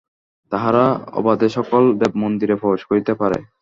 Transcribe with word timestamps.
তাহারা 0.51 0.83
অবাধে 1.19 1.47
সকল 1.57 1.81
দেবমন্দিরে 2.01 2.55
প্রবেশ 2.61 2.81
করিতে 2.89 3.13
পারে। 3.15 3.37